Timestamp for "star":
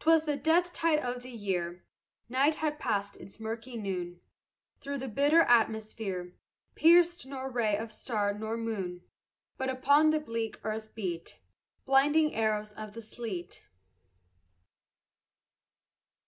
7.92-8.32